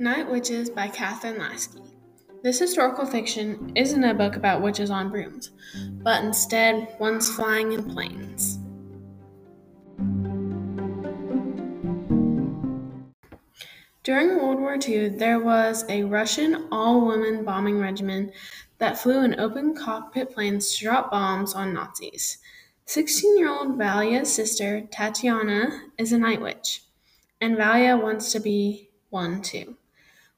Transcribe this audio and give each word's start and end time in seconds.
Night 0.00 0.30
Witches 0.30 0.70
by 0.70 0.88
Kathryn 0.88 1.38
Lasky. 1.38 1.82
This 2.42 2.58
historical 2.58 3.04
fiction 3.04 3.70
isn't 3.76 4.02
a 4.02 4.14
book 4.14 4.34
about 4.34 4.62
witches 4.62 4.88
on 4.88 5.10
brooms, 5.10 5.50
but 6.02 6.24
instead 6.24 6.88
ones 6.98 7.30
flying 7.30 7.72
in 7.72 7.84
planes. 7.84 8.58
During 14.02 14.36
World 14.36 14.60
War 14.60 14.78
II, 14.82 15.10
there 15.10 15.38
was 15.38 15.84
a 15.90 16.04
Russian 16.04 16.68
all 16.72 17.02
woman 17.02 17.44
bombing 17.44 17.78
regiment 17.78 18.32
that 18.78 18.98
flew 18.98 19.22
in 19.22 19.38
open 19.38 19.74
cockpit 19.74 20.30
planes 20.30 20.74
to 20.78 20.84
drop 20.84 21.10
bombs 21.10 21.52
on 21.52 21.74
Nazis. 21.74 22.38
16 22.86 23.36
year 23.36 23.50
old 23.50 23.76
Valia's 23.76 24.32
sister, 24.32 24.80
Tatiana, 24.90 25.82
is 25.98 26.10
a 26.10 26.18
night 26.18 26.40
witch, 26.40 26.84
and 27.38 27.58
Valia 27.58 28.02
wants 28.02 28.32
to 28.32 28.40
be 28.40 28.88
one 29.10 29.42
too. 29.42 29.76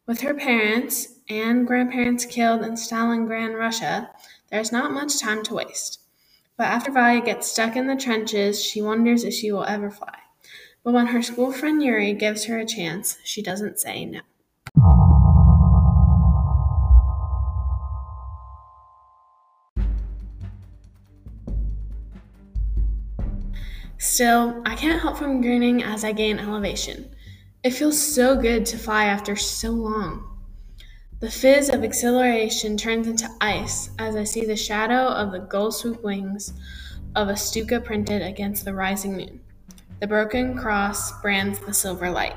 With 0.05 0.23
her 0.23 0.35
parents 0.35 1.21
and 1.29 1.65
grandparents 1.65 2.25
killed 2.25 2.63
in 2.63 2.73
Stalingrad, 2.73 3.57
Russia, 3.57 4.11
there's 4.51 4.73
not 4.73 4.91
much 4.91 5.21
time 5.21 5.45
to 5.45 5.55
waste. 5.55 6.01
But 6.57 6.67
after 6.67 6.91
Valia 6.91 7.25
gets 7.25 7.47
stuck 7.47 7.77
in 7.77 7.87
the 7.87 7.95
trenches, 7.95 8.61
she 8.61 8.83
wonders 8.83 9.23
if 9.23 9.33
she 9.33 9.53
will 9.53 9.63
ever 9.63 9.93
fly. 9.93 10.19
But 10.83 10.93
when 10.95 11.07
her 11.07 11.23
school 11.23 11.53
friend 11.53 11.81
Yuri 11.81 12.15
gives 12.15 12.47
her 12.47 12.59
a 12.59 12.67
chance, 12.67 13.19
she 13.23 13.43
doesn't 13.43 13.79
say 13.79 14.05
no. 14.05 14.23
Still, 23.99 24.61
I 24.67 24.75
can't 24.75 25.01
help 25.01 25.17
from 25.17 25.41
grinning 25.41 25.81
as 25.81 26.03
I 26.03 26.11
gain 26.11 26.41
elevation. 26.41 27.09
It 27.65 27.71
feels 27.71 28.03
so 28.03 28.35
good 28.35 28.67
to 28.67 28.77
fly 28.77 29.05
after 29.05 29.37
so 29.37 29.71
long. 29.71 30.29
The 31.21 31.31
fizz 31.31 31.69
of 31.69 31.85
exhilaration 31.85 32.77
turns 32.77 33.07
into 33.07 33.31
ice 33.41 33.91
as 34.01 34.17
I 34.17 34.25
see 34.25 34.45
the 34.45 34.57
shadow 34.57 35.07
of 35.07 35.31
the 35.31 35.39
gold 35.39 35.77
swoop 35.77 36.03
wings 36.03 36.55
of 37.15 37.29
a 37.29 37.37
Stuka 37.37 37.81
printed 37.81 38.21
against 38.21 38.65
the 38.65 38.75
rising 38.75 39.17
moon. 39.17 39.41
The 40.01 40.09
broken 40.09 40.59
cross 40.59 41.13
brands 41.23 41.61
the 41.61 41.73
silver 41.73 42.11
light. 42.11 42.35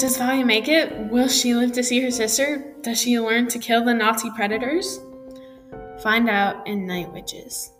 Does 0.00 0.16
Valia 0.16 0.46
make 0.46 0.66
it? 0.66 0.90
Will 1.10 1.28
she 1.28 1.54
live 1.54 1.72
to 1.72 1.84
see 1.84 2.00
her 2.00 2.10
sister? 2.10 2.74
Does 2.80 2.98
she 2.98 3.20
learn 3.20 3.48
to 3.48 3.58
kill 3.58 3.84
the 3.84 3.92
Nazi 3.92 4.30
predators? 4.30 4.98
Find 6.02 6.30
out 6.30 6.66
in 6.66 6.86
Night 6.86 7.12
Witches. 7.12 7.70